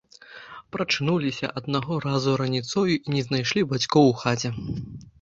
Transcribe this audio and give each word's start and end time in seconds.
Прачнуліся 0.75 1.51
аднаго 1.61 1.93
разу 2.07 2.35
раніцою 2.43 2.89
і 2.97 3.09
не 3.19 3.25
знайшлі 3.31 3.67
бацькоў 3.75 4.05
у 4.17 4.21
хаце. 4.27 4.49